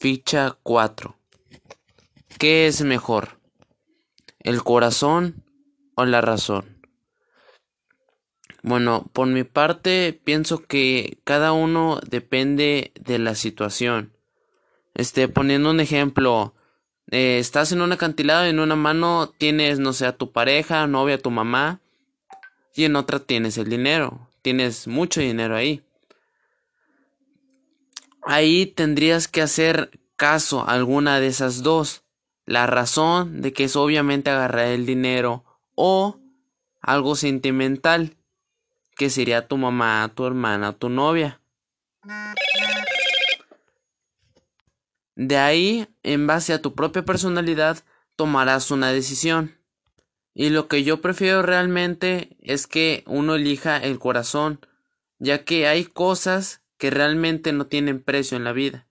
[0.00, 1.14] Ficha 4.
[2.38, 3.38] ¿Qué es mejor?
[4.38, 5.44] ¿El corazón
[5.94, 6.64] o la razón?
[8.62, 14.16] Bueno, por mi parte pienso que cada uno depende de la situación.
[14.94, 16.54] Este, poniendo un ejemplo,
[17.10, 20.86] eh, estás en un acantilado y en una mano tienes, no sé, a tu pareja,
[20.86, 21.82] novia, tu mamá,
[22.74, 25.84] y en otra tienes el dinero, tienes mucho dinero ahí.
[28.32, 32.04] Ahí tendrías que hacer caso a alguna de esas dos.
[32.46, 35.44] La razón de que es obviamente agarrar el dinero
[35.74, 36.20] o
[36.80, 38.16] algo sentimental
[38.94, 41.40] que sería tu mamá, tu hermana, tu novia.
[45.16, 47.82] De ahí, en base a tu propia personalidad,
[48.14, 49.58] tomarás una decisión.
[50.34, 54.64] Y lo que yo prefiero realmente es que uno elija el corazón,
[55.18, 58.88] ya que hay cosas que realmente no tienen precio en la vida.